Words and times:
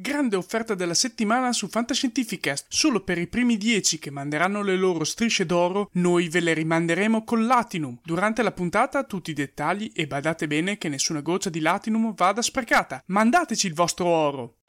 Grande 0.00 0.34
offerta 0.34 0.74
della 0.74 0.94
settimana 0.94 1.52
su 1.52 1.68
Fantascientificast. 1.68 2.64
Solo 2.70 3.04
per 3.04 3.18
i 3.18 3.26
primi 3.26 3.58
10 3.58 3.98
che 3.98 4.10
manderanno 4.10 4.62
le 4.62 4.74
loro 4.74 5.04
strisce 5.04 5.44
d'oro, 5.44 5.90
noi 5.94 6.30
ve 6.30 6.40
le 6.40 6.54
rimanderemo 6.54 7.22
con 7.22 7.44
Latinum. 7.44 7.98
Durante 8.02 8.42
la 8.42 8.50
puntata 8.50 9.04
tutti 9.04 9.32
i 9.32 9.34
dettagli 9.34 9.92
e 9.94 10.06
badate 10.06 10.46
bene 10.46 10.78
che 10.78 10.88
nessuna 10.88 11.20
goccia 11.20 11.50
di 11.50 11.60
Latinum 11.60 12.14
vada 12.14 12.40
sprecata. 12.40 13.02
Mandateci 13.08 13.66
il 13.66 13.74
vostro 13.74 14.06
oro. 14.06 14.59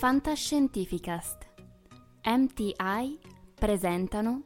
Fantascientificast 0.00 1.46
MTI 2.22 3.18
presentano 3.54 4.44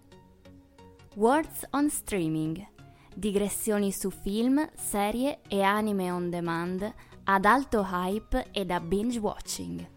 Words 1.15 1.69
on 1.71 1.89
Streaming 1.91 2.67
digressioni 3.15 3.93
su 3.93 4.11
film, 4.11 4.69
serie 4.75 5.43
e 5.47 5.63
anime 5.63 6.11
on 6.11 6.29
demand 6.29 6.93
ad 7.23 7.45
alto 7.45 7.87
hype 7.89 8.49
e 8.51 8.65
da 8.65 8.81
binge 8.81 9.21
watching. 9.21 9.94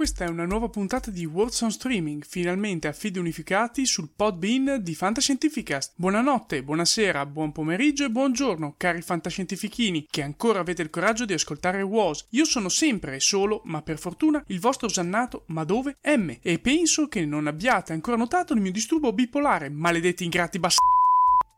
Questa 0.00 0.24
è 0.24 0.28
una 0.28 0.46
nuova 0.46 0.70
puntata 0.70 1.10
di 1.10 1.26
Words 1.26 1.60
on 1.60 1.70
Streaming, 1.70 2.24
finalmente 2.26 2.88
a 2.88 2.92
feed 2.94 3.18
unificati 3.18 3.84
sul 3.84 4.08
Podbean 4.16 4.78
di 4.80 4.94
Fantascientificast. 4.94 5.92
Buonanotte, 5.94 6.62
buonasera, 6.62 7.26
buon 7.26 7.52
pomeriggio 7.52 8.06
e 8.06 8.10
buongiorno, 8.10 8.76
cari 8.78 9.02
fantascientifichini, 9.02 10.06
che 10.10 10.22
ancora 10.22 10.60
avete 10.60 10.80
il 10.80 10.88
coraggio 10.88 11.26
di 11.26 11.34
ascoltare 11.34 11.82
WOS. 11.82 12.28
Io 12.30 12.46
sono 12.46 12.70
sempre 12.70 13.16
e 13.16 13.20
solo, 13.20 13.60
ma 13.64 13.82
per 13.82 13.98
fortuna, 13.98 14.42
il 14.46 14.58
vostro 14.58 14.86
osannato, 14.86 15.42
ma 15.48 15.64
dove? 15.64 15.98
M. 16.02 16.34
E 16.40 16.58
penso 16.60 17.06
che 17.06 17.26
non 17.26 17.46
abbiate 17.46 17.92
ancora 17.92 18.16
notato 18.16 18.54
il 18.54 18.62
mio 18.62 18.72
disturbo 18.72 19.12
bipolare, 19.12 19.68
maledetti 19.68 20.24
ingrati 20.24 20.58
bastardi. 20.58 20.89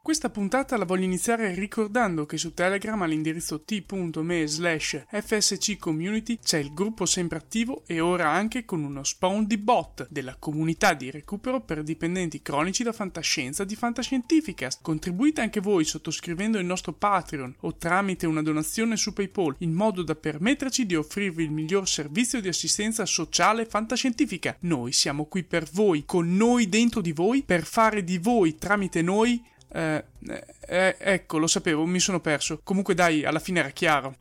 Questa 0.04 0.30
puntata 0.30 0.76
la 0.76 0.84
voglio 0.84 1.04
iniziare 1.04 1.54
ricordando 1.54 2.26
che 2.26 2.36
su 2.36 2.54
Telegram 2.54 3.00
all'indirizzo 3.02 3.62
t.me 3.62 4.48
slash 4.48 5.04
fsccommunity 5.08 6.40
c'è 6.42 6.58
il 6.58 6.74
gruppo 6.74 7.06
sempre 7.06 7.38
attivo 7.38 7.84
e 7.86 8.00
ora 8.00 8.28
anche 8.28 8.64
con 8.64 8.82
uno 8.82 9.04
spawn 9.04 9.46
di 9.46 9.58
bot 9.58 10.08
della 10.10 10.34
comunità 10.40 10.94
di 10.94 11.08
recupero 11.12 11.60
per 11.60 11.84
dipendenti 11.84 12.42
cronici 12.42 12.82
da 12.82 12.90
fantascienza 12.90 13.62
di 13.62 13.76
Fantascientificast. 13.76 14.80
Contribuite 14.82 15.40
anche 15.40 15.60
voi 15.60 15.84
sottoscrivendo 15.84 16.58
il 16.58 16.66
nostro 16.66 16.92
Patreon 16.94 17.54
o 17.60 17.76
tramite 17.76 18.26
una 18.26 18.42
donazione 18.42 18.96
su 18.96 19.12
PayPal 19.12 19.54
in 19.58 19.72
modo 19.72 20.02
da 20.02 20.16
permetterci 20.16 20.84
di 20.84 20.96
offrirvi 20.96 21.44
il 21.44 21.52
miglior 21.52 21.88
servizio 21.88 22.40
di 22.40 22.48
assistenza 22.48 23.06
sociale 23.06 23.66
fantascientifica. 23.66 24.56
Noi 24.62 24.90
siamo 24.90 25.26
qui 25.26 25.44
per 25.44 25.68
voi, 25.72 26.02
con 26.04 26.34
noi 26.34 26.68
dentro 26.68 27.00
di 27.00 27.12
voi, 27.12 27.44
per 27.44 27.62
fare 27.62 28.02
di 28.02 28.18
voi 28.18 28.56
tramite 28.56 29.00
noi 29.00 29.40
eh, 29.74 30.04
eh, 30.66 30.96
ecco, 30.98 31.38
lo 31.38 31.46
sapevo, 31.46 31.84
mi 31.86 32.00
sono 32.00 32.20
perso. 32.20 32.60
Comunque 32.62 32.94
dai, 32.94 33.24
alla 33.24 33.38
fine 33.38 33.60
era 33.60 33.70
chiaro. 33.70 34.16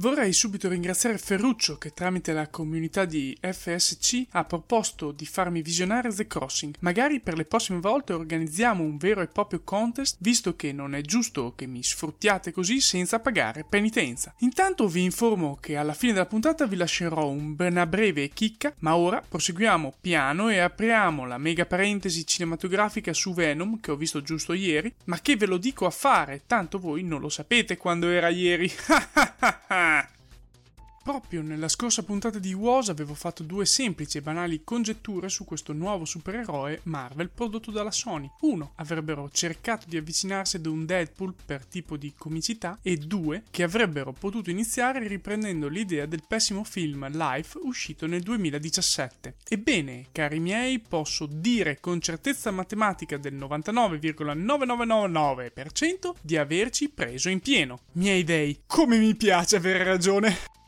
Vorrei 0.00 0.32
subito 0.32 0.70
ringraziare 0.70 1.18
Ferruccio 1.18 1.76
che 1.76 1.92
tramite 1.92 2.32
la 2.32 2.48
comunità 2.48 3.04
di 3.04 3.36
FSC 3.38 4.28
ha 4.30 4.44
proposto 4.44 5.12
di 5.12 5.26
farmi 5.26 5.60
visionare 5.60 6.10
The 6.10 6.26
Crossing. 6.26 6.76
Magari 6.78 7.20
per 7.20 7.36
le 7.36 7.44
prossime 7.44 7.80
volte 7.80 8.14
organizziamo 8.14 8.82
un 8.82 8.96
vero 8.96 9.20
e 9.20 9.26
proprio 9.26 9.60
contest, 9.62 10.16
visto 10.20 10.56
che 10.56 10.72
non 10.72 10.94
è 10.94 11.02
giusto 11.02 11.52
che 11.54 11.66
mi 11.66 11.82
sfruttiate 11.82 12.50
così 12.50 12.80
senza 12.80 13.20
pagare 13.20 13.66
penitenza. 13.68 14.32
Intanto 14.38 14.88
vi 14.88 15.02
informo 15.02 15.58
che 15.60 15.76
alla 15.76 15.92
fine 15.92 16.14
della 16.14 16.24
puntata 16.24 16.64
vi 16.64 16.76
lascerò 16.76 17.28
una 17.28 17.86
breve 17.86 18.30
chicca, 18.30 18.72
ma 18.78 18.96
ora 18.96 19.20
proseguiamo 19.20 19.96
piano 20.00 20.48
e 20.48 20.60
apriamo 20.60 21.26
la 21.26 21.36
mega 21.36 21.66
parentesi 21.66 22.26
cinematografica 22.26 23.12
su 23.12 23.34
Venom 23.34 23.78
che 23.80 23.90
ho 23.90 23.96
visto 23.96 24.22
giusto 24.22 24.54
ieri, 24.54 24.90
ma 25.04 25.20
che 25.20 25.36
ve 25.36 25.44
lo 25.44 25.58
dico 25.58 25.84
a 25.84 25.90
fare, 25.90 26.44
tanto 26.46 26.78
voi 26.78 27.02
non 27.02 27.20
lo 27.20 27.28
sapete 27.28 27.76
quando 27.76 28.08
era 28.08 28.30
ieri. 28.30 28.72
Bye. 29.90 30.19
Proprio 31.02 31.40
nella 31.40 31.68
scorsa 31.68 32.02
puntata 32.02 32.38
di 32.38 32.52
WOS 32.52 32.90
avevo 32.90 33.14
fatto 33.14 33.42
due 33.42 33.64
semplici 33.64 34.18
e 34.18 34.20
banali 34.20 34.60
congetture 34.62 35.30
su 35.30 35.46
questo 35.46 35.72
nuovo 35.72 36.04
supereroe 36.04 36.80
Marvel 36.84 37.30
prodotto 37.30 37.70
dalla 37.70 37.90
Sony. 37.90 38.30
Uno, 38.40 38.72
avrebbero 38.76 39.30
cercato 39.32 39.86
di 39.88 39.96
avvicinarsi 39.96 40.56
ad 40.56 40.66
un 40.66 40.84
Deadpool 40.84 41.32
per 41.46 41.64
tipo 41.64 41.96
di 41.96 42.12
comicità 42.18 42.78
e 42.82 42.98
due, 42.98 43.44
che 43.50 43.62
avrebbero 43.62 44.12
potuto 44.12 44.50
iniziare 44.50 45.08
riprendendo 45.08 45.68
l'idea 45.68 46.04
del 46.04 46.22
pessimo 46.28 46.64
film 46.64 47.08
Life 47.08 47.58
uscito 47.62 48.06
nel 48.06 48.20
2017. 48.20 49.36
Ebbene, 49.48 50.08
cari 50.12 50.38
miei, 50.38 50.80
posso 50.80 51.24
dire 51.24 51.80
con 51.80 52.02
certezza 52.02 52.50
matematica 52.50 53.16
del 53.16 53.36
99,9999% 53.36 56.12
di 56.20 56.36
averci 56.36 56.90
preso 56.90 57.30
in 57.30 57.40
pieno. 57.40 57.80
Miei 57.92 58.22
dei, 58.22 58.64
come 58.66 58.98
mi 58.98 59.14
piace 59.14 59.56
avere 59.56 59.82
ragione! 59.82 60.59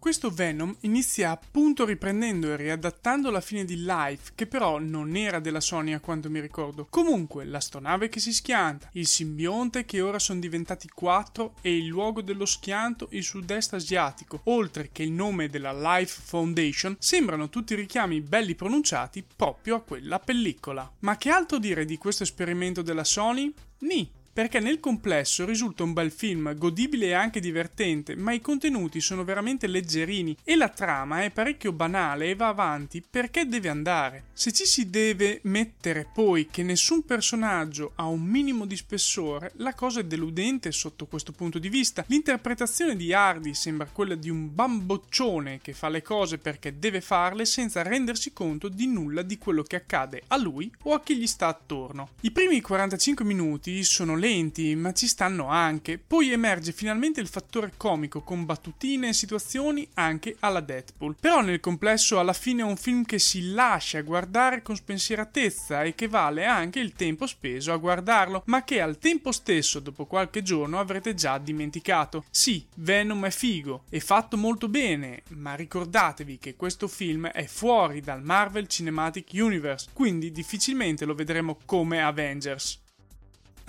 Questo 0.00 0.30
Venom 0.30 0.74
inizia 0.80 1.30
appunto 1.30 1.84
riprendendo 1.84 2.50
e 2.50 2.56
riadattando 2.56 3.30
la 3.30 3.42
fine 3.42 3.66
di 3.66 3.84
Life, 3.84 4.32
che 4.34 4.46
però 4.46 4.78
non 4.78 5.14
era 5.14 5.40
della 5.40 5.60
Sony 5.60 5.92
a 5.92 6.00
quanto 6.00 6.30
mi 6.30 6.40
ricordo. 6.40 6.86
Comunque, 6.88 7.44
l'astronave 7.44 8.08
che 8.08 8.18
si 8.18 8.32
schianta, 8.32 8.88
il 8.94 9.06
simbionte 9.06 9.84
che 9.84 10.00
ora 10.00 10.18
sono 10.18 10.40
diventati 10.40 10.88
quattro 10.88 11.56
e 11.60 11.76
il 11.76 11.84
luogo 11.84 12.22
dello 12.22 12.46
schianto 12.46 13.08
il 13.10 13.22
sud-est 13.22 13.74
asiatico, 13.74 14.40
oltre 14.44 14.88
che 14.90 15.02
il 15.02 15.12
nome 15.12 15.50
della 15.50 15.74
Life 15.74 16.22
Foundation, 16.24 16.96
sembrano 16.98 17.50
tutti 17.50 17.74
richiami 17.74 18.22
belli 18.22 18.54
pronunciati 18.54 19.22
proprio 19.36 19.76
a 19.76 19.82
quella 19.82 20.18
pellicola. 20.18 20.90
Ma 21.00 21.18
che 21.18 21.28
altro 21.28 21.58
dire 21.58 21.84
di 21.84 21.98
questo 21.98 22.22
esperimento 22.22 22.80
della 22.80 23.04
Sony? 23.04 23.52
Ni, 23.80 24.10
perché 24.40 24.58
nel 24.58 24.80
complesso 24.80 25.44
risulta 25.44 25.82
un 25.82 25.92
bel 25.92 26.10
film, 26.10 26.56
godibile 26.56 27.08
e 27.08 27.12
anche 27.12 27.40
divertente, 27.40 28.16
ma 28.16 28.32
i 28.32 28.40
contenuti 28.40 28.98
sono 28.98 29.22
veramente 29.22 29.66
leggerini 29.66 30.34
e 30.42 30.56
la 30.56 30.70
trama 30.70 31.24
è 31.24 31.30
parecchio 31.30 31.72
banale 31.72 32.30
e 32.30 32.34
va 32.34 32.48
avanti 32.48 33.02
perché 33.02 33.46
deve 33.46 33.68
andare. 33.68 34.24
Se 34.32 34.50
ci 34.50 34.64
si 34.64 34.88
deve 34.88 35.40
mettere 35.42 36.08
poi 36.10 36.46
che 36.50 36.62
nessun 36.62 37.04
personaggio 37.04 37.92
ha 37.96 38.06
un 38.06 38.22
minimo 38.22 38.64
di 38.64 38.76
spessore, 38.76 39.52
la 39.56 39.74
cosa 39.74 40.00
è 40.00 40.04
deludente 40.04 40.72
sotto 40.72 41.04
questo 41.04 41.32
punto 41.32 41.58
di 41.58 41.68
vista. 41.68 42.02
L'interpretazione 42.06 42.96
di 42.96 43.12
Hardy 43.12 43.52
sembra 43.52 43.90
quella 43.92 44.14
di 44.14 44.30
un 44.30 44.54
bamboccione 44.54 45.58
che 45.60 45.74
fa 45.74 45.90
le 45.90 46.00
cose 46.00 46.38
perché 46.38 46.78
deve 46.78 47.02
farle 47.02 47.44
senza 47.44 47.82
rendersi 47.82 48.32
conto 48.32 48.70
di 48.70 48.86
nulla 48.86 49.20
di 49.20 49.36
quello 49.36 49.62
che 49.62 49.76
accade 49.76 50.22
a 50.28 50.38
lui 50.38 50.72
o 50.84 50.94
a 50.94 51.02
chi 51.02 51.18
gli 51.18 51.26
sta 51.26 51.48
attorno. 51.48 52.12
I 52.22 52.30
primi 52.30 52.62
45 52.62 53.22
minuti 53.22 53.84
sono 53.84 54.14
lenti, 54.14 54.28
ma 54.76 54.92
ci 54.92 55.08
stanno 55.08 55.48
anche. 55.48 55.98
Poi 55.98 56.30
emerge 56.30 56.72
finalmente 56.72 57.20
il 57.20 57.26
fattore 57.26 57.72
comico 57.76 58.22
con 58.22 58.44
battutine 58.44 59.08
e 59.08 59.12
situazioni 59.12 59.88
anche 59.94 60.36
alla 60.40 60.60
Deadpool. 60.60 61.16
Però 61.18 61.40
nel 61.40 61.58
complesso 61.58 62.18
alla 62.20 62.32
fine 62.32 62.62
è 62.62 62.64
un 62.64 62.76
film 62.76 63.04
che 63.04 63.18
si 63.18 63.50
lascia 63.50 64.02
guardare 64.02 64.62
con 64.62 64.76
spensieratezza 64.76 65.82
e 65.82 65.94
che 65.96 66.06
vale 66.06 66.46
anche 66.46 66.78
il 66.78 66.92
tempo 66.92 67.26
speso 67.26 67.72
a 67.72 67.76
guardarlo, 67.76 68.42
ma 68.46 68.62
che 68.62 68.80
al 68.80 68.98
tempo 68.98 69.32
stesso 69.32 69.80
dopo 69.80 70.06
qualche 70.06 70.42
giorno 70.42 70.78
avrete 70.78 71.14
già 71.14 71.38
dimenticato. 71.38 72.24
Sì, 72.30 72.64
Venom 72.76 73.26
è 73.26 73.30
figo, 73.30 73.84
è 73.88 73.98
fatto 73.98 74.36
molto 74.36 74.68
bene, 74.68 75.22
ma 75.30 75.54
ricordatevi 75.54 76.38
che 76.38 76.54
questo 76.54 76.86
film 76.86 77.26
è 77.26 77.46
fuori 77.46 78.00
dal 78.00 78.22
Marvel 78.22 78.68
Cinematic 78.68 79.30
Universe, 79.32 79.88
quindi 79.92 80.30
difficilmente 80.30 81.04
lo 81.04 81.14
vedremo 81.14 81.58
come 81.64 82.00
Avengers. 82.00 82.78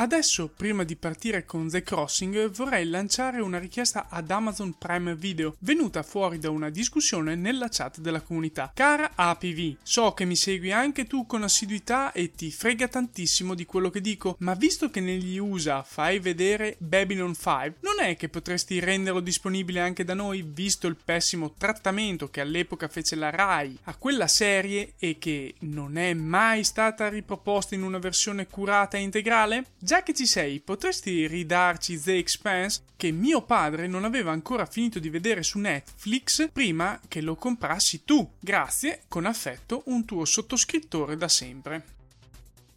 Adesso, 0.02 0.48
prima 0.48 0.84
di 0.84 0.96
partire 0.96 1.46
con 1.46 1.70
The 1.70 1.84
Crossing, 1.84 2.50
vorrei 2.50 2.90
lanciare 2.90 3.40
una 3.40 3.60
richiesta 3.60 4.08
ad 4.10 4.32
Amazon 4.32 4.76
Prime 4.76 5.16
Video, 5.16 5.56
venuta 5.60 6.02
fuori 6.02 6.40
da 6.40 6.50
una 6.50 6.72
discussione 6.72 7.36
nella 7.36 7.68
chat 7.70 8.00
della 8.00 8.22
comunità. 8.22 8.72
Cara 8.74 9.12
APV, 9.14 9.76
so 9.84 10.14
che 10.14 10.26
mi 10.26 10.36
segui 10.36 10.72
anche 10.72 11.06
tu 11.06 11.28
con 11.28 11.44
assiduità 11.44 12.14
e 12.14 12.32
ti 12.32 12.50
frega 12.50 12.88
tantissimo 12.88 13.54
di 13.54 13.64
quello 13.66 13.92
che 13.92 14.02
dico, 14.02 14.38
ma 14.40 14.56
visto 14.56 14.90
che 14.90 15.02
negli 15.02 15.38
USA 15.38 15.84
fai 15.84 16.18
vedere 16.18 16.78
Babylon 16.80 17.36
5, 17.36 17.76
non 17.82 18.00
è 18.00 18.18
che 18.18 18.28
potresti 18.28 18.80
renderlo 18.80 19.20
disponibile 19.20 19.82
anche 19.82 20.04
da 20.04 20.16
noi, 20.16 20.42
visto 20.42 20.88
il 20.88 20.96
pessimo 20.96 21.54
trattamento 21.56 22.32
che 22.32 22.42
all'epoca 22.42 22.88
fece 22.88 23.16
la 23.16 23.30
RAI 23.30 23.78
a 23.84 23.96
quella 23.96 24.28
serie 24.28 24.94
e 24.98 25.20
che 25.20 25.54
non 25.60 25.96
è 25.96 26.16
mai 26.16 26.64
stata 26.64 27.08
riproposta 27.08 27.76
in 27.76 27.84
una 27.84 28.00
versione 28.00 28.48
curata 28.48 28.98
e 28.98 29.02
integrale? 29.02 29.66
Già 29.92 30.04
che 30.04 30.14
ci 30.14 30.26
sei, 30.26 30.62
potresti 30.62 31.28
ridarci 31.28 32.00
The 32.00 32.16
Expanse 32.16 32.84
che 32.96 33.12
mio 33.12 33.42
padre 33.42 33.88
non 33.88 34.06
aveva 34.06 34.32
ancora 34.32 34.66
finito 34.66 35.00
di 35.00 35.10
vedere 35.10 35.44
su 35.44 35.60
Netflix 35.60 36.50
prima 36.50 36.98
che 37.10 37.20
lo 37.20 37.36
comprassi 37.36 38.06
tu. 38.06 38.26
Grazie, 38.40 39.02
con 39.10 39.26
affetto, 39.26 39.82
un 39.88 40.06
tuo 40.06 40.24
sottoscrittore 40.24 41.18
da 41.18 41.28
sempre. 41.28 42.00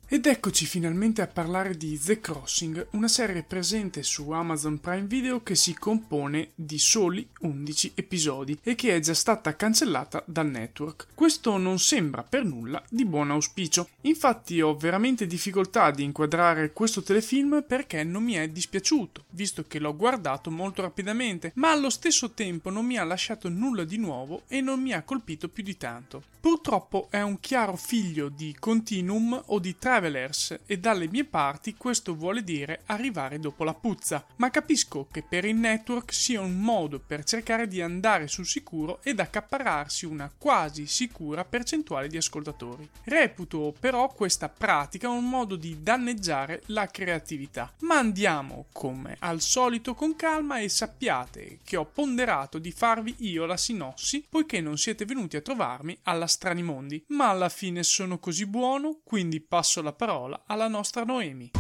Ed 0.07 0.27
eccoci 0.27 0.67
finalmente 0.67 1.23
a 1.23 1.27
parlare 1.27 1.79
di 1.79 1.99
The 1.99 2.21
Crossing, 2.21 2.89
una 2.91 3.09
serie 3.09 3.43
presente 3.43 4.03
su 4.03 4.31
Amazon 4.31 4.79
Prime 4.79 5.07
Video 5.07 5.43
che 5.43 5.55
si 5.55 5.75
compone 5.75 6.51
di 6.55 6.79
soli 6.79 7.27
11 7.41 7.93
episodi 7.95 8.57
e 8.63 8.75
che 8.75 8.95
è 8.95 9.01
già 9.01 9.15
stata 9.15 9.57
cancellata 9.57 10.23
dal 10.27 10.47
network. 10.47 11.07
Questo 11.15 11.57
non 11.57 11.79
sembra 11.79 12.23
per 12.23 12.45
nulla 12.45 12.85
di 12.91 13.07
buon 13.07 13.31
auspicio. 13.31 13.89
Infatti 14.03 14.61
ho 14.61 14.77
veramente 14.77 15.27
difficoltà 15.27 15.91
di 15.91 16.05
inquadrare 16.05 16.73
questo 16.75 17.03
telefilm 17.03 17.65
perché 17.67 18.05
non 18.05 18.25
mi 18.25 18.35
è 18.35 18.47
dispiaciuto, 18.49 19.25
visto 19.31 19.65
che 19.67 19.79
l'ho 19.79 19.97
guardato 19.97 20.51
molto 20.51 20.83
rapidamente, 20.83 21.53
ma 21.55 21.71
allo 21.71 21.91
stesso 21.91 22.33
tempo 22.33 22.69
non 22.69 22.85
mi 22.85 22.99
ha 22.99 23.05
lasciato 23.05 23.49
nulla 23.49 23.85
di 23.85 23.97
nuovo 23.97 24.43
e 24.49 24.61
non 24.61 24.83
mi 24.83 24.93
ha 24.93 25.03
colpito 25.03 25.49
più 25.49 25.63
di 25.63 25.79
tanto. 25.79 26.23
Purtroppo 26.45 27.09
è 27.09 27.23
un 27.23 27.41
chiaro 27.41 27.75
figlio 27.75 28.29
di 28.29 28.55
Continuum 28.59 29.45
o 29.47 29.59
di 29.59 29.79
Travelers 29.95 30.59
e 30.67 30.79
dalle 30.79 31.07
mie 31.07 31.25
parti 31.25 31.77
questo 31.77 32.17
vuole 32.17 32.43
dire 32.43 32.83
arrivare 32.87 33.39
dopo 33.39 33.63
la 33.63 33.75
puzza, 33.75 34.27
ma 34.39 34.51
capisco 34.51 35.07
che 35.09 35.23
per 35.23 35.45
il 35.45 35.55
network 35.55 36.13
sia 36.13 36.41
un 36.41 36.59
modo 36.59 36.99
per 36.99 37.23
cercare 37.23 37.69
di 37.69 37.81
andare 37.81 38.27
sul 38.27 38.45
sicuro 38.45 38.99
ed 39.05 39.21
accaparrarsi 39.21 40.05
una 40.05 40.29
quasi 40.37 40.89
sicura 40.89 41.45
percentuale 41.45 42.09
di 42.09 42.17
ascoltatori. 42.17 42.91
Reputo 43.05 43.73
però 43.79 44.09
questa 44.09 44.49
pratica 44.49 45.09
un 45.09 45.29
modo 45.29 45.55
di 45.55 45.81
danneggiare 45.81 46.63
la 46.67 46.89
creatività. 46.89 47.73
Ma 47.83 47.97
andiamo, 47.97 48.67
come 48.73 49.15
al 49.21 49.41
solito, 49.41 49.95
con 49.95 50.17
calma 50.17 50.59
e 50.59 50.69
sappiate 50.69 51.61
che 51.63 51.77
ho 51.77 51.85
ponderato 51.85 52.59
di 52.59 52.73
farvi 52.73 53.15
io 53.19 53.47
la 53.47 53.57
sinossi 53.57 54.27
poiché 54.29 54.61
non 54.61 54.77
siete 54.77 55.05
venuti 55.05 55.37
a 55.37 55.41
trovarmi 55.41 55.97
alla 56.03 56.27
strani 56.27 56.65
mondi, 56.65 57.05
ma 57.11 57.29
alla 57.29 57.49
fine 57.49 57.85
sono 57.85 58.19
così 58.19 58.45
buono, 58.45 58.99
quindi 59.05 59.41
passo 59.41 59.83
la 59.85 59.93
parola 59.93 60.43
alla 60.47 60.67
nostra 60.67 61.05
Noemi. 61.05 61.51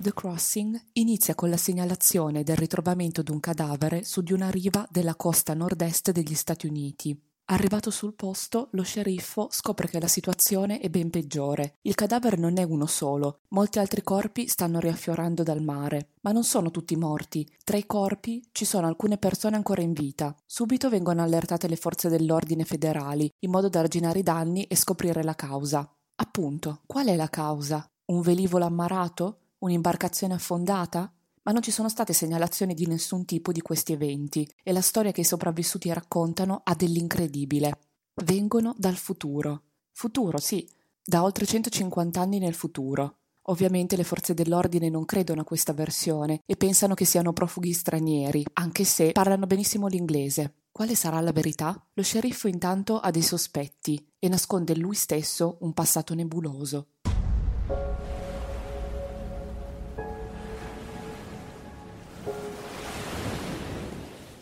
The 0.00 0.14
Crossing 0.14 0.80
inizia 0.94 1.34
con 1.34 1.50
la 1.50 1.56
segnalazione 1.56 2.42
del 2.42 2.56
ritrovamento 2.56 3.22
di 3.22 3.30
un 3.30 3.40
cadavere 3.40 4.04
su 4.04 4.22
di 4.22 4.32
una 4.32 4.48
riva 4.48 4.86
della 4.90 5.14
costa 5.14 5.54
nord-est 5.54 6.10
degli 6.10 6.34
Stati 6.34 6.66
Uniti. 6.66 7.27
Arrivato 7.50 7.90
sul 7.90 8.12
posto, 8.12 8.68
lo 8.72 8.82
sceriffo 8.82 9.48
scopre 9.50 9.88
che 9.88 9.98
la 9.98 10.06
situazione 10.06 10.80
è 10.80 10.90
ben 10.90 11.08
peggiore. 11.08 11.78
Il 11.80 11.94
cadavere 11.94 12.36
non 12.36 12.58
è 12.58 12.62
uno 12.62 12.84
solo, 12.84 13.40
molti 13.48 13.78
altri 13.78 14.02
corpi 14.02 14.48
stanno 14.48 14.80
riaffiorando 14.80 15.42
dal 15.42 15.62
mare, 15.62 16.10
ma 16.20 16.32
non 16.32 16.44
sono 16.44 16.70
tutti 16.70 16.94
morti. 16.94 17.50
Tra 17.64 17.78
i 17.78 17.86
corpi 17.86 18.46
ci 18.52 18.66
sono 18.66 18.86
alcune 18.86 19.16
persone 19.16 19.56
ancora 19.56 19.80
in 19.80 19.94
vita. 19.94 20.36
Subito 20.44 20.90
vengono 20.90 21.22
allertate 21.22 21.68
le 21.68 21.76
forze 21.76 22.10
dell'ordine 22.10 22.64
federali, 22.64 23.32
in 23.38 23.50
modo 23.50 23.70
da 23.70 23.80
arginare 23.80 24.18
i 24.18 24.22
danni 24.22 24.64
e 24.64 24.76
scoprire 24.76 25.22
la 25.22 25.34
causa. 25.34 25.90
Appunto, 26.16 26.82
qual 26.84 27.06
è 27.06 27.16
la 27.16 27.30
causa? 27.30 27.88
Un 28.12 28.20
velivolo 28.20 28.66
ammarato? 28.66 29.52
Un'imbarcazione 29.60 30.34
affondata? 30.34 31.10
Ma 31.48 31.54
non 31.54 31.62
ci 31.62 31.70
sono 31.70 31.88
state 31.88 32.12
segnalazioni 32.12 32.74
di 32.74 32.86
nessun 32.86 33.24
tipo 33.24 33.52
di 33.52 33.62
questi 33.62 33.94
eventi 33.94 34.46
e 34.62 34.70
la 34.70 34.82
storia 34.82 35.12
che 35.12 35.22
i 35.22 35.24
sopravvissuti 35.24 35.90
raccontano 35.90 36.60
ha 36.62 36.74
dell'incredibile. 36.74 37.78
Vengono 38.22 38.74
dal 38.76 38.96
futuro. 38.96 39.62
Futuro, 39.90 40.36
sì, 40.36 40.68
da 41.02 41.22
oltre 41.22 41.46
150 41.46 42.20
anni 42.20 42.38
nel 42.38 42.52
futuro. 42.52 43.16
Ovviamente 43.44 43.96
le 43.96 44.04
forze 44.04 44.34
dell'ordine 44.34 44.90
non 44.90 45.06
credono 45.06 45.40
a 45.40 45.44
questa 45.44 45.72
versione 45.72 46.42
e 46.44 46.56
pensano 46.56 46.92
che 46.92 47.06
siano 47.06 47.32
profughi 47.32 47.72
stranieri, 47.72 48.44
anche 48.52 48.84
se 48.84 49.12
parlano 49.12 49.46
benissimo 49.46 49.86
l'inglese. 49.86 50.52
Quale 50.70 50.94
sarà 50.94 51.18
la 51.20 51.32
verità? 51.32 51.82
Lo 51.94 52.02
sceriffo 52.02 52.48
intanto 52.48 52.98
ha 52.98 53.10
dei 53.10 53.22
sospetti 53.22 54.06
e 54.18 54.28
nasconde 54.28 54.76
lui 54.76 54.94
stesso 54.94 55.56
un 55.60 55.72
passato 55.72 56.12
nebuloso. 56.12 56.88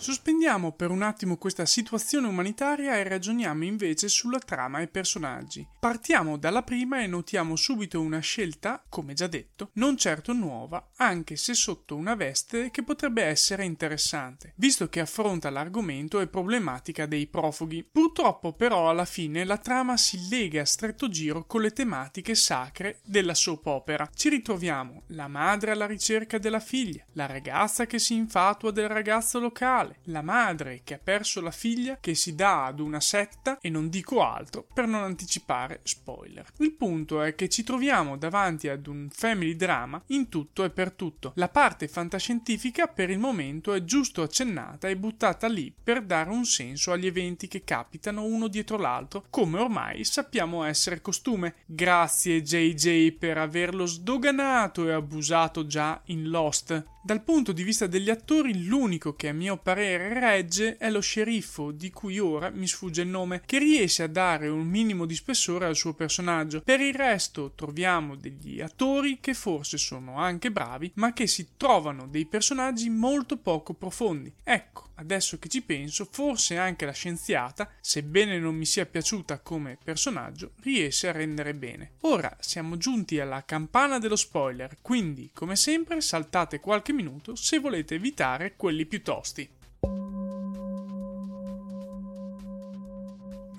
Sospendiamo 0.06 0.70
per 0.70 0.90
un 0.90 1.02
attimo 1.02 1.36
questa 1.36 1.66
situazione 1.66 2.28
umanitaria 2.28 2.96
e 2.96 3.02
ragioniamo 3.02 3.64
invece 3.64 4.06
sulla 4.06 4.38
trama 4.38 4.78
e 4.78 4.86
personaggi. 4.86 5.66
Partiamo 5.80 6.36
dalla 6.36 6.62
prima 6.62 7.02
e 7.02 7.08
notiamo 7.08 7.56
subito 7.56 8.00
una 8.00 8.20
scelta, 8.20 8.84
come 8.88 9.14
già 9.14 9.26
detto, 9.26 9.70
non 9.72 9.96
certo 9.96 10.32
nuova, 10.32 10.90
anche 10.98 11.34
se 11.34 11.54
sotto 11.54 11.96
una 11.96 12.14
veste 12.14 12.70
che 12.70 12.84
potrebbe 12.84 13.24
essere 13.24 13.64
interessante, 13.64 14.52
visto 14.54 14.88
che 14.88 15.00
affronta 15.00 15.50
l'argomento 15.50 16.20
e 16.20 16.28
problematica 16.28 17.06
dei 17.06 17.26
profughi. 17.26 17.82
Purtroppo 17.82 18.52
però 18.52 18.88
alla 18.88 19.06
fine 19.06 19.42
la 19.42 19.58
trama 19.58 19.96
si 19.96 20.28
lega 20.28 20.60
a 20.60 20.66
stretto 20.66 21.08
giro 21.08 21.46
con 21.46 21.62
le 21.62 21.72
tematiche 21.72 22.36
sacre 22.36 23.00
della 23.02 23.34
soap 23.34 23.66
opera. 23.66 24.08
Ci 24.14 24.28
ritroviamo 24.28 25.02
la 25.08 25.26
madre 25.26 25.72
alla 25.72 25.86
ricerca 25.86 26.38
della 26.38 26.60
figlia, 26.60 27.02
la 27.14 27.26
ragazza 27.26 27.86
che 27.86 27.98
si 27.98 28.14
infatua 28.14 28.70
del 28.70 28.88
ragazzo 28.88 29.40
locale, 29.40 29.94
la 30.04 30.22
madre 30.22 30.82
che 30.84 30.94
ha 30.94 31.00
perso 31.02 31.40
la 31.40 31.50
figlia 31.50 31.98
che 32.00 32.14
si 32.14 32.34
dà 32.34 32.66
ad 32.66 32.80
una 32.80 33.00
setta 33.00 33.58
e 33.60 33.68
non 33.68 33.88
dico 33.88 34.22
altro 34.22 34.66
per 34.72 34.86
non 34.86 35.02
anticipare 35.02 35.80
spoiler. 35.82 36.46
Il 36.58 36.72
punto 36.72 37.22
è 37.22 37.34
che 37.34 37.48
ci 37.48 37.62
troviamo 37.62 38.16
davanti 38.16 38.68
ad 38.68 38.86
un 38.86 39.08
family 39.10 39.56
drama 39.56 40.02
in 40.08 40.28
tutto 40.28 40.64
e 40.64 40.70
per 40.70 40.92
tutto. 40.92 41.32
La 41.36 41.48
parte 41.48 41.88
fantascientifica 41.88 42.86
per 42.86 43.10
il 43.10 43.18
momento 43.18 43.72
è 43.72 43.84
giusto 43.84 44.22
accennata 44.22 44.88
e 44.88 44.96
buttata 44.96 45.48
lì 45.48 45.72
per 45.82 46.02
dare 46.02 46.30
un 46.30 46.44
senso 46.44 46.92
agli 46.92 47.06
eventi 47.06 47.48
che 47.48 47.64
capitano 47.64 48.24
uno 48.24 48.48
dietro 48.48 48.76
l'altro, 48.76 49.26
come 49.30 49.58
ormai 49.58 50.04
sappiamo 50.04 50.64
essere 50.64 51.00
costume. 51.00 51.54
Grazie 51.66 52.42
JJ 52.42 53.12
per 53.12 53.38
averlo 53.38 53.86
sdoganato 53.86 54.88
e 54.88 54.92
abusato 54.92 55.66
già 55.66 56.00
in 56.06 56.28
Lost. 56.28 56.94
Dal 57.06 57.22
punto 57.22 57.52
di 57.52 57.62
vista 57.62 57.86
degli 57.86 58.10
attori, 58.10 58.64
l'unico 58.64 59.14
che 59.14 59.28
a 59.28 59.32
mio 59.32 59.58
parere 59.58 60.12
regge 60.18 60.76
è 60.76 60.90
lo 60.90 60.98
sceriffo, 60.98 61.70
di 61.70 61.92
cui 61.92 62.18
ora 62.18 62.50
mi 62.50 62.66
sfugge 62.66 63.02
il 63.02 63.06
nome, 63.06 63.42
che 63.46 63.60
riesce 63.60 64.02
a 64.02 64.08
dare 64.08 64.48
un 64.48 64.66
minimo 64.66 65.06
di 65.06 65.14
spessore 65.14 65.66
al 65.66 65.76
suo 65.76 65.94
personaggio. 65.94 66.62
Per 66.62 66.80
il 66.80 66.94
resto 66.94 67.52
troviamo 67.54 68.16
degli 68.16 68.60
attori 68.60 69.18
che 69.20 69.34
forse 69.34 69.78
sono 69.78 70.18
anche 70.18 70.50
bravi, 70.50 70.90
ma 70.94 71.12
che 71.12 71.28
si 71.28 71.50
trovano 71.56 72.08
dei 72.08 72.26
personaggi 72.26 72.90
molto 72.90 73.36
poco 73.36 73.72
profondi. 73.72 74.34
Ecco, 74.42 74.85
adesso 74.96 75.38
che 75.38 75.48
ci 75.48 75.62
penso, 75.62 76.06
forse 76.10 76.56
anche 76.58 76.84
la 76.84 76.92
scienziata, 76.92 77.70
sebbene 77.80 78.38
non 78.38 78.54
mi 78.54 78.66
sia 78.66 78.86
piaciuta 78.86 79.40
come 79.40 79.78
personaggio, 79.82 80.52
riesce 80.62 81.08
a 81.08 81.12
rendere 81.12 81.54
bene. 81.54 81.92
Ora 82.02 82.36
siamo 82.40 82.76
giunti 82.76 83.18
alla 83.18 83.44
campana 83.44 83.98
dello 83.98 84.16
spoiler, 84.16 84.78
quindi, 84.82 85.30
come 85.32 85.56
sempre, 85.56 86.00
saltate 86.00 86.60
qualche 86.60 86.92
minuto 86.92 87.34
se 87.34 87.58
volete 87.58 87.94
evitare 87.94 88.54
quelli 88.56 88.86
più 88.86 89.02
tosti. 89.02 89.48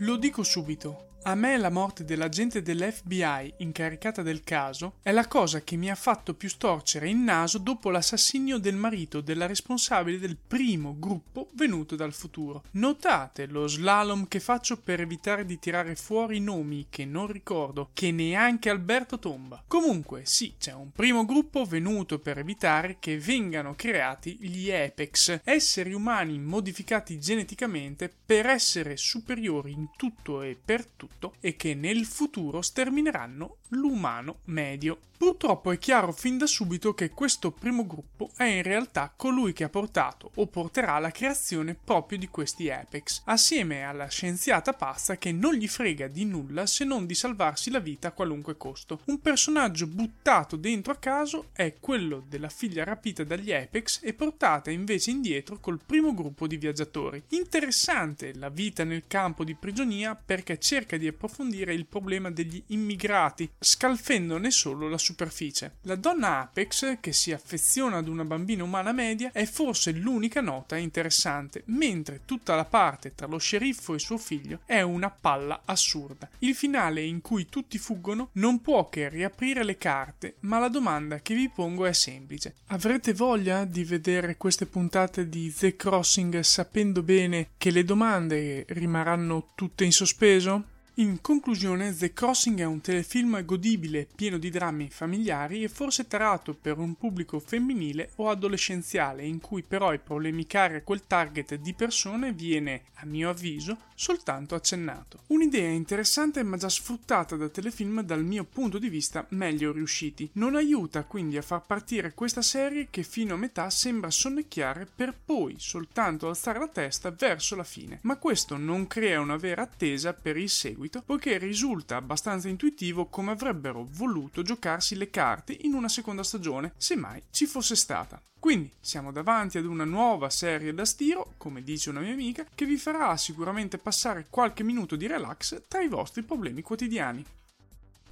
Lo 0.02 0.16
dico 0.18 0.44
subito, 0.44 1.17
a 1.28 1.36
me 1.36 1.58
la 1.58 1.70
morte 1.70 2.06
dell'agente 2.06 2.62
dell'FBI 2.62 3.56
incaricata 3.58 4.22
del 4.22 4.46
caso 4.46 4.94
è 5.02 5.12
la 5.12 5.28
cosa 5.28 5.62
che 5.62 5.76
mi 5.76 5.92
ha 5.92 5.96
fatto 5.96 6.34
più 6.34 6.48
storcere 6.48 7.10
il 7.10 7.18
naso 7.18 7.58
dopo 7.58 7.90
l'assassinio 7.90 8.58
del 8.58 8.78
marito 8.78 9.20
della 9.20 9.46
responsabile 9.46 10.20
del 10.20 10.38
primo 10.38 10.96
gruppo 10.98 11.50
venuto 11.56 11.98
dal 11.98 12.14
futuro. 12.14 12.64
Notate 12.72 13.46
lo 13.46 13.68
slalom 13.68 14.30
che 14.30 14.40
faccio 14.40 14.78
per 14.78 15.02
evitare 15.02 15.44
di 15.44 15.60
tirare 15.60 15.96
fuori 15.96 16.40
nomi 16.40 16.86
che 16.90 17.04
non 17.04 17.28
ricordo, 17.28 17.90
che 17.92 18.10
neanche 18.14 18.70
Alberto 18.70 19.20
tomba. 19.20 19.62
Comunque, 19.68 20.22
sì, 20.24 20.54
c'è 20.58 20.72
un 20.72 20.94
primo 20.94 21.26
gruppo 21.26 21.66
venuto 21.66 22.20
per 22.20 22.38
evitare 22.38 23.00
che 23.02 23.20
vengano 23.20 23.74
creati 23.76 24.38
gli 24.40 24.72
Apex, 24.72 25.42
esseri 25.44 25.92
umani 25.92 26.40
modificati 26.40 27.20
geneticamente 27.20 28.10
per 28.26 28.46
essere 28.46 28.96
superiori 28.96 29.74
in 29.74 29.90
tutto 29.98 30.42
e 30.42 30.58
per 30.64 30.86
tutto 30.86 31.16
tutto 31.18 31.34
e 31.40 31.56
che 31.56 31.74
nel 31.74 32.06
futuro 32.06 32.62
stermineranno 32.62 33.58
l'umano 33.70 34.40
medio. 34.46 35.00
Purtroppo 35.18 35.72
è 35.72 35.80
chiaro 35.80 36.12
fin 36.12 36.38
da 36.38 36.46
subito 36.46 36.94
che 36.94 37.10
questo 37.10 37.50
primo 37.50 37.88
gruppo 37.88 38.30
è 38.36 38.44
in 38.44 38.62
realtà 38.62 39.12
colui 39.16 39.52
che 39.52 39.64
ha 39.64 39.70
portato 39.70 40.30
o 40.36 40.46
porterà 40.46 40.94
alla 40.94 41.10
creazione 41.10 41.74
proprio 41.74 42.20
di 42.20 42.28
questi 42.28 42.70
Apex, 42.70 43.24
assieme 43.26 43.84
alla 43.84 44.08
scienziata 44.10 44.74
pazza 44.74 45.18
che 45.18 45.32
non 45.32 45.56
gli 45.56 45.68
frega 45.68 46.08
di 46.08 46.24
nulla 46.24 46.68
se 46.68 46.86
non 46.86 47.08
di 47.08 47.16
salvarsi 47.16 47.72
la 47.72 47.80
vita 47.80 48.10
a 48.10 48.12
qualunque 48.12 48.58
costo. 48.58 49.00
Un 49.06 49.20
personaggio 49.20 49.88
buttato 49.88 50.56
dentro 50.56 50.94
a 50.94 50.98
caso 50.98 51.48
è 51.52 51.74
quello 51.80 52.24
della 52.28 52.50
figlia 52.50 52.84
rapita 52.84 53.24
dagli 53.24 53.52
Apex 53.52 54.02
e 54.04 54.14
portata 54.14 54.70
invece 54.70 55.10
indietro 55.10 55.58
col 55.60 55.80
primo 55.84 56.14
gruppo 56.14 56.46
di 56.46 56.58
viaggiatori. 56.58 57.24
Interessante 57.30 58.36
la 58.36 58.50
vita 58.50 58.84
nel 58.84 59.06
campo 59.08 59.44
di 59.44 59.56
prigionia 59.56 60.14
perché 60.14 60.60
cerca 60.60 60.96
di 60.96 61.07
approfondire 61.08 61.74
il 61.74 61.86
problema 61.86 62.32
degli 62.32 62.62
immigrati, 62.68 63.50
scalfendone 63.60 64.52
solo 64.52 64.88
la 64.88 64.98
superficie. 64.98 65.78
La 65.84 65.96
donna 65.96 66.42
Apex, 66.42 67.00
che 67.00 67.14
si 67.14 67.32
affeziona 67.32 67.98
ad 67.98 68.08
una 68.08 68.26
bambina 68.26 68.64
umana 68.64 68.92
media, 68.92 69.32
è 69.32 69.46
forse 69.46 69.92
l'unica 69.92 70.42
nota 70.42 70.76
interessante, 70.76 71.64
mentre 71.66 72.22
tutta 72.26 72.56
la 72.56 72.66
parte 72.66 73.14
tra 73.16 73.28
lo 73.28 73.38
sceriffo 73.38 73.94
e 73.94 74.00
suo 74.00 74.18
figlio 74.18 74.62
è 74.66 74.82
una 74.82 75.10
palla 75.10 75.62
assurda. 75.66 76.30
Il 76.40 76.56
finale 76.56 77.02
in 77.02 77.22
cui 77.22 77.48
tutti 77.48 77.78
fuggono 77.78 78.30
non 78.34 78.62
può 78.62 78.90
che 78.90 79.10
riaprire 79.10 79.64
le 79.64 79.78
carte, 79.78 80.36
ma 80.42 80.60
la 80.60 80.70
domanda 80.70 81.20
che 81.20 81.34
vi 81.34 81.50
pongo 81.50 81.86
è 81.86 81.94
semplice. 81.94 82.56
Avrete 82.68 83.14
voglia 83.14 83.66
di 83.66 83.84
vedere 83.84 84.38
queste 84.38 84.66
puntate 84.66 85.28
di 85.30 85.54
The 85.54 85.76
Crossing 85.76 86.40
sapendo 86.40 87.04
bene 87.04 87.50
che 87.58 87.72
le 87.72 87.84
domande 87.84 88.66
rimarranno 88.70 89.50
tutte 89.56 89.84
in 89.84 89.92
sospeso? 89.92 90.76
In 91.00 91.22
conclusione, 91.22 91.96
The 91.96 92.12
Crossing 92.12 92.60
è 92.60 92.64
un 92.64 92.82
telefilm 92.82 93.46
godibile, 93.46 94.08
pieno 94.16 94.40
di 94.40 94.50
drammi 94.50 94.90
familiari 94.90 95.62
e 95.62 95.68
forse 95.68 96.08
tarato 96.08 96.56
per 96.56 96.80
un 96.80 96.96
pubblico 96.96 97.40
femminile 97.40 98.14
o 98.16 98.32
adolescenziale, 98.32 99.24
in 99.24 99.40
cui 99.40 99.62
però 99.62 99.94
il 99.94 100.00
problemicare 100.00 100.82
quel 100.82 101.06
target 101.06 101.54
di 101.54 101.76
persone 101.76 102.34
viene, 102.34 102.86
a 102.96 103.06
mio 103.06 103.30
avviso, 103.30 103.78
soltanto 103.94 104.56
accennato. 104.56 105.20
Un'idea 105.28 105.70
interessante 105.70 106.42
ma 106.42 106.58
già 106.58 106.70
sfruttata 106.70 107.36
da 107.36 107.48
telefilm 107.48 108.02
dal 108.02 108.24
mio 108.24 108.44
punto 108.44 108.80
di 108.80 108.90
vista 108.90 109.24
meglio 109.30 109.72
riusciti. 109.72 110.28
Non 110.34 110.56
aiuta 110.56 111.04
quindi 111.04 111.38
a 111.38 111.44
far 111.44 111.64
partire 111.64 112.16
questa 112.16 112.42
serie 112.42 112.88
che 112.90 113.04
fino 113.04 113.36
a 113.36 113.38
metà 113.38 113.70
sembra 113.70 114.10
sonnecchiare 114.10 114.88
per 114.96 115.16
poi 115.24 115.58
soltanto 115.60 116.28
alzare 116.28 116.58
la 116.58 116.68
testa 116.68 117.12
verso 117.12 117.56
la 117.56 117.64
fine. 117.64 118.00
Ma 118.02 118.18
questo 118.18 118.58
non 118.58 118.88
crea 118.88 119.20
una 119.20 119.38
vera 119.38 119.62
attesa 119.62 120.14
per 120.14 120.38
il 120.38 120.50
seguito 120.50 120.86
seguito, 120.88 121.04
poiché 121.06 121.38
risulta 121.38 121.98
abbastanza 121.98 122.48
intuitivo 122.48 123.08
come 123.08 123.32
avrebbero 123.32 123.86
voluto 123.92 124.42
giocarsi 124.42 124.96
le 124.96 125.10
carte 125.10 125.56
in 125.62 125.74
una 125.74 125.90
seconda 125.90 126.24
stagione, 126.24 126.74
se 126.78 126.96
mai 126.96 127.22
ci 127.30 127.46
fosse 127.46 127.76
stata. 127.76 128.22
Quindi 128.40 128.72
siamo 128.80 129.12
davanti 129.12 129.58
ad 129.58 129.66
una 129.66 129.84
nuova 129.84 130.30
serie 130.30 130.74
da 130.74 130.86
stiro, 130.86 131.34
come 131.38 131.64
dice 131.64 131.90
una 131.90 132.00
mia 132.00 132.14
amica, 132.14 132.46
che 132.56 132.66
vi 132.66 132.78
farà 132.78 133.16
sicuramente 133.18 133.78
passare 133.78 134.28
qualche 134.30 134.64
minuto 134.64 134.96
di 134.96 135.08
relax 135.08 135.64
tra 135.68 135.82
i 135.82 135.88
vostri 135.88 136.24
problemi 136.24 136.62
quotidiani. 136.62 137.26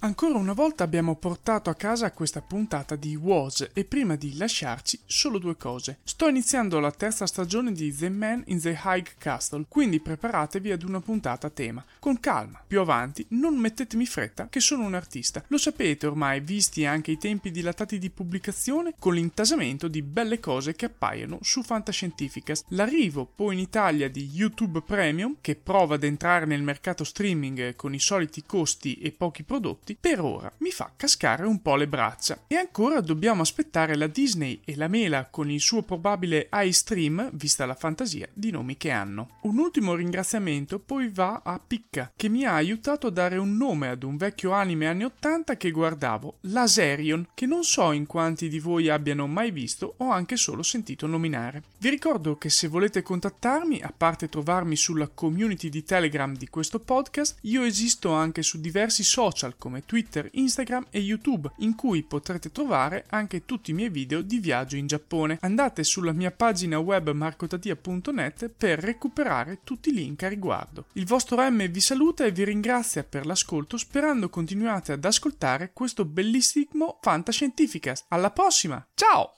Ancora 0.06 0.38
una 0.38 0.54
volta 0.54 0.84
abbiamo 0.84 1.16
portato 1.16 1.72
a 1.72 1.74
casa 1.74 2.12
questa 2.12 2.40
puntata 2.40 2.96
di 2.96 3.16
Was 3.16 3.72
e 3.74 3.86
prima 3.86 4.16
di 4.16 4.38
lasciarci 4.38 5.00
solo 5.04 5.40
due 5.40 5.58
cose. 5.58 5.98
Sto 6.04 6.28
iniziando 6.28 6.80
la 6.80 6.92
terza 6.92 7.26
stagione 7.26 7.72
di 7.72 7.92
The 7.92 8.10
Man 8.10 8.44
in 8.46 8.62
the 8.62 8.80
High 8.86 9.16
Castle, 9.18 9.66
quindi 9.68 10.00
preparatevi 10.00 10.72
ad 10.72 10.84
una 10.84 11.00
puntata 11.00 11.48
a 11.48 11.50
tema. 11.50 11.84
Con 11.98 12.20
calma, 12.20 12.64
più 12.68 12.82
avanti, 12.82 13.26
non 13.30 13.58
mettetemi 13.58 14.06
fretta 14.06 14.48
che 14.48 14.60
sono 14.60 14.86
un 14.86 14.94
artista. 14.94 15.44
Lo 15.48 15.58
sapete 15.58 16.06
ormai, 16.06 16.40
visti 16.40 16.86
anche 16.86 17.10
i 17.10 17.18
tempi 17.18 17.50
dilatati 17.50 17.98
di 17.98 18.12
pubblicazione, 18.12 18.94
con 19.00 19.16
l'intasamento 19.16 19.88
di 19.88 20.04
belle 20.04 20.40
cose 20.40 20.76
che 20.76 20.86
appaiono 20.86 21.40
su 21.42 21.64
Fantascientificast. 21.64 22.66
L'arrivo 22.70 23.26
poi 23.26 23.56
in 23.56 23.60
Italia 23.60 24.08
di 24.08 24.30
YouTube 24.32 24.84
Premium, 24.84 25.38
che 25.42 25.56
prova 25.56 25.96
ad 25.96 26.04
entrare 26.04 26.46
nel 26.46 26.62
mercato 26.62 27.04
streaming 27.04 27.76
con 27.76 27.96
i 27.96 28.00
soliti 28.00 28.44
costi 28.46 29.00
e 29.00 29.12
pochi 29.12 29.42
prodotti, 29.42 29.94
per 30.00 30.20
ora 30.20 30.52
mi 30.60 30.72
fa 30.72 30.92
cascare 30.96 31.46
un 31.46 31.62
po' 31.62 31.76
le 31.76 31.88
braccia. 31.88 32.44
E 32.48 32.56
ancora 32.56 33.02
dobbiamo 33.02 33.42
aspettare 33.42 33.96
la 33.96 34.08
Disney 34.08 34.62
e 34.66 34.76
la 34.76 34.88
Mela 34.88 35.28
con 35.30 35.50
il 35.50 35.60
suo 35.60 35.84
probabile 35.84 36.50
iStream, 36.52 37.30
vista 37.34 37.66
la 37.66 37.76
fantasia 37.76 38.28
di 38.34 38.52
nomi 38.52 38.78
che 38.78 38.92
hanno. 38.92 39.38
Un 39.42 39.58
ultimo 39.58 39.96
ringraziamento 39.96 40.80
poi 40.80 41.10
va 41.10 41.42
a 41.44 41.60
Picca, 41.66 42.12
che 42.16 42.30
mi 42.30 42.46
ha 42.46 42.54
aiutato 42.54 43.08
a 43.08 43.12
dare 43.12 43.38
un 43.38 43.58
nome 43.58 43.90
ad 43.90 44.04
un 44.04 44.18
vecchio 44.18 44.52
anime 44.52 44.88
anni 44.88 45.04
80 45.06 45.58
che 45.58 45.72
guardavo, 45.72 46.38
Laserion, 46.42 47.30
che 47.34 47.46
non 47.46 47.64
so 47.64 47.92
in 47.92 48.06
quanti 48.06 48.48
di 48.48 48.60
voi 48.60 48.90
abbiano 48.90 49.28
mai 49.28 49.52
visto 49.52 49.96
o 49.98 50.10
anche 50.12 50.36
solo 50.36 50.64
sentito 50.64 51.08
nominare. 51.08 51.64
Vi 51.80 51.90
ricordo 51.90 52.38
che 52.38 52.50
se 52.50 52.68
volete 52.68 53.02
contattarmi, 53.02 53.82
a 53.82 53.94
parte 53.96 54.30
trovarmi 54.30 54.76
sulla 54.76 55.08
community 55.08 55.70
di 55.70 55.84
Telegram 55.84 56.36
di 56.36 56.48
questo 56.48 56.80
podcast, 56.80 57.38
io 57.42 57.64
esisto 57.64 58.12
anche 58.12 58.42
su 58.42 58.60
diversi 58.60 59.04
social 59.04 59.58
come 59.58 59.75
Twitter, 59.84 60.30
Instagram 60.34 60.88
e 60.90 61.00
YouTube, 61.00 61.52
in 61.58 61.76
cui 61.76 62.04
potrete 62.04 62.52
trovare 62.52 63.06
anche 63.10 63.46
tutti 63.46 63.72
i 63.72 63.74
miei 63.74 63.90
video 63.90 64.22
di 64.22 64.40
viaggio 64.40 64.76
in 64.76 64.88
Giappone. 64.88 65.40
Andate 65.42 65.84
sulla 65.84 66.12
mia 66.12 66.32
pagina 66.32 66.78
web 66.80 67.10
marcotatia.net 67.12 68.50
per 68.50 68.80
recuperare 68.80 69.60
tutti 69.64 69.90
i 69.90 69.94
link 69.94 70.24
a 70.24 70.30
riguardo. 70.30 70.86
Il 70.94 71.06
vostro 71.06 71.38
M 71.42 71.68
vi 71.68 71.82
saluta 71.82 72.26
e 72.26 72.32
vi 72.32 72.44
ringrazia 72.44 73.04
per 73.04 73.26
l'ascolto, 73.26 73.78
sperando 73.78 74.30
continuate 74.30 74.92
ad 74.92 75.04
ascoltare 75.04 75.72
questo 75.74 76.06
bellissimo 76.06 77.00
Fantascientificast. 77.02 78.06
Alla 78.10 78.32
prossima! 78.32 78.86
Ciao! 78.94 79.34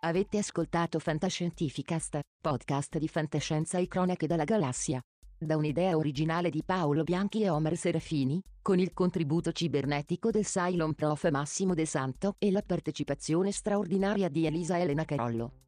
Avete 0.00 0.38
ascoltato 0.38 1.00
Fantascientificast, 1.00 2.20
podcast 2.40 2.98
di 2.98 3.08
fantascienza 3.08 3.78
e 3.78 3.88
cronache 3.88 4.28
dalla 4.28 4.44
galassia. 4.44 5.00
Da 5.40 5.56
un'idea 5.56 5.96
originale 5.96 6.50
di 6.50 6.64
Paolo 6.64 7.04
Bianchi 7.04 7.42
e 7.42 7.48
Omer 7.48 7.76
Serafini, 7.76 8.42
con 8.60 8.80
il 8.80 8.92
contributo 8.92 9.52
cibernetico 9.52 10.32
del 10.32 10.44
Cylon 10.44 10.94
Prof 10.94 11.30
Massimo 11.30 11.74
De 11.74 11.86
Santo 11.86 12.34
e 12.38 12.50
la 12.50 12.62
partecipazione 12.62 13.52
straordinaria 13.52 14.28
di 14.28 14.46
Elisa 14.46 14.80
Elena 14.80 15.04
Carollo. 15.04 15.67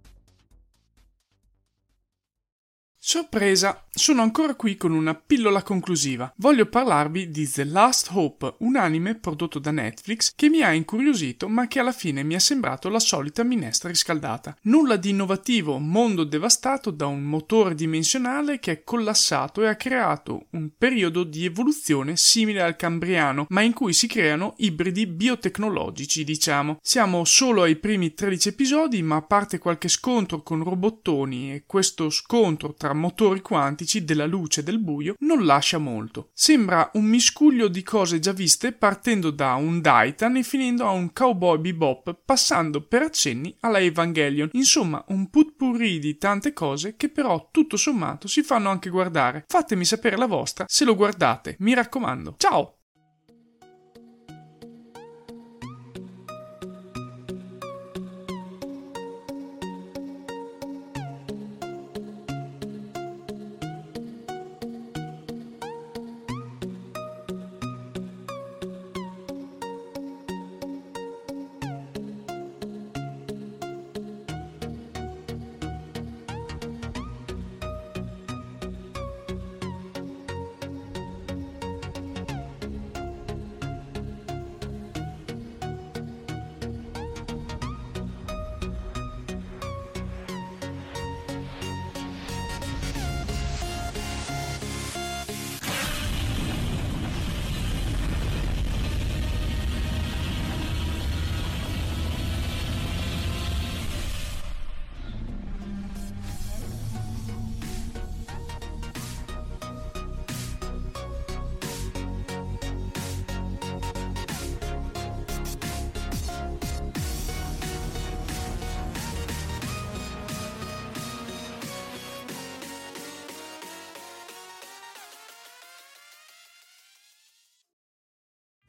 Sorpresa! 3.03 3.83
Sono 3.93 4.21
ancora 4.21 4.53
qui 4.53 4.77
con 4.77 4.93
una 4.93 5.15
pillola 5.15 5.63
conclusiva. 5.63 6.31
Voglio 6.37 6.67
parlarvi 6.67 7.31
di 7.31 7.49
The 7.49 7.65
Last 7.65 8.09
Hope, 8.13 8.53
un 8.59 8.77
anime 8.77 9.15
prodotto 9.15 9.57
da 9.57 9.71
Netflix 9.71 10.31
che 10.33 10.49
mi 10.49 10.61
ha 10.61 10.71
incuriosito 10.71 11.49
ma 11.49 11.67
che 11.67 11.79
alla 11.79 11.91
fine 11.91 12.23
mi 12.23 12.35
è 12.35 12.39
sembrato 12.39 12.89
la 12.89 12.99
solita 12.99 13.43
minestra 13.43 13.89
riscaldata. 13.89 14.55
Nulla 14.61 14.97
di 14.97 15.09
innovativo, 15.09 15.79
mondo 15.79 16.23
devastato 16.23 16.91
da 16.91 17.07
un 17.07 17.23
motore 17.23 17.73
dimensionale 17.73 18.59
che 18.59 18.71
è 18.71 18.83
collassato 18.83 19.63
e 19.63 19.67
ha 19.67 19.75
creato 19.75 20.45
un 20.51 20.69
periodo 20.77 21.23
di 21.23 21.43
evoluzione 21.43 22.15
simile 22.15 22.61
al 22.61 22.75
cambriano, 22.75 23.47
ma 23.49 23.61
in 23.61 23.73
cui 23.73 23.93
si 23.93 24.07
creano 24.07 24.53
ibridi 24.57 25.07
biotecnologici, 25.07 26.23
diciamo. 26.23 26.77
Siamo 26.81 27.25
solo 27.25 27.63
ai 27.63 27.77
primi 27.77 28.13
13 28.13 28.49
episodi, 28.49 29.01
ma 29.01 29.15
a 29.17 29.21
parte 29.23 29.57
qualche 29.57 29.89
scontro 29.89 30.43
con 30.43 30.63
robottoni 30.63 31.51
e 31.51 31.63
questo 31.65 32.09
scontro 32.11 32.73
tra 32.91 32.93
motori 32.93 33.41
quantici 33.41 34.03
della 34.03 34.25
luce 34.25 34.59
e 34.59 34.63
del 34.63 34.79
buio 34.79 35.15
non 35.19 35.45
lascia 35.45 35.77
molto. 35.77 36.29
Sembra 36.33 36.89
un 36.93 37.05
miscuglio 37.05 37.67
di 37.69 37.83
cose 37.83 38.19
già 38.19 38.33
viste 38.33 38.73
partendo 38.73 39.31
da 39.31 39.53
un 39.53 39.79
Daitan 39.79 40.35
e 40.35 40.43
finendo 40.43 40.85
a 40.85 40.91
un 40.91 41.13
cowboy 41.13 41.57
bebop 41.59 42.21
passando 42.25 42.81
per 42.85 43.03
accenni 43.03 43.55
alla 43.61 43.79
Evangelion. 43.79 44.49
Insomma, 44.53 45.03
un 45.07 45.29
putpurri 45.29 45.99
di 45.99 46.17
tante 46.17 46.51
cose 46.53 46.95
che 46.97 47.09
però 47.09 47.47
tutto 47.51 47.77
sommato 47.77 48.27
si 48.27 48.43
fanno 48.43 48.69
anche 48.69 48.89
guardare. 48.89 49.45
Fatemi 49.47 49.85
sapere 49.85 50.17
la 50.17 50.27
vostra 50.27 50.65
se 50.67 50.83
lo 50.83 50.95
guardate, 50.95 51.55
mi 51.59 51.73
raccomando. 51.73 52.35
Ciao! 52.37 52.80